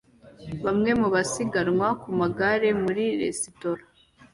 Bamwe 0.65 0.91
mu 1.01 1.07
basiganwa 1.15 1.87
ku 2.01 2.09
magare 2.19 2.67
muri 2.83 3.03
resitora 3.21 3.83